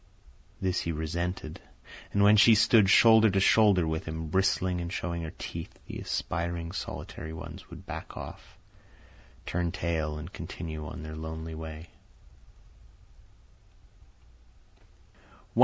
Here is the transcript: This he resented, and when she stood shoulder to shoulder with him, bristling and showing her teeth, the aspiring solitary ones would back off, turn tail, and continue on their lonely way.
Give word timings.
This 0.59 0.79
he 0.79 0.91
resented, 0.91 1.61
and 2.11 2.23
when 2.23 2.35
she 2.35 2.55
stood 2.55 2.89
shoulder 2.89 3.29
to 3.29 3.39
shoulder 3.39 3.85
with 3.87 4.05
him, 4.05 4.29
bristling 4.29 4.81
and 4.81 4.91
showing 4.91 5.21
her 5.21 5.33
teeth, 5.37 5.77
the 5.85 5.99
aspiring 5.99 6.71
solitary 6.71 7.31
ones 7.33 7.69
would 7.69 7.85
back 7.85 8.17
off, 8.17 8.57
turn 9.45 9.71
tail, 9.71 10.17
and 10.17 10.33
continue 10.33 10.87
on 10.87 11.03
their 11.03 11.15
lonely 11.15 11.53
way. 11.53 11.89